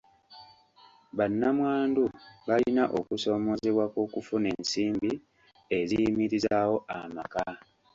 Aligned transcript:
Bannamwandu 1.17 2.03
balina 2.47 2.83
okusoomoozebwa 2.99 3.85
kw'okufuna 3.93 4.47
ensimbi 4.55 5.11
eziyimirizaawo 5.77 6.77
amaka. 6.97 7.45